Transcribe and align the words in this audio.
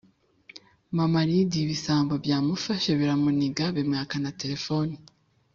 Mama 0.97 1.19
lidiya 1.29 1.63
ibisambo 1.65 2.13
byamufashe 2.23 2.89
biramuniga 2.99 3.65
bimwaka 3.75 4.15
na 4.23 4.31
telefone 4.41 4.93